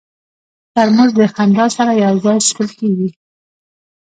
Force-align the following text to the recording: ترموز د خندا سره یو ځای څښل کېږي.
ترموز 0.75 1.11
د 1.19 1.21
خندا 1.35 1.65
سره 1.77 1.91
یو 2.03 2.15
ځای 2.25 2.37
څښل 2.45 2.69
کېږي. 2.79 3.09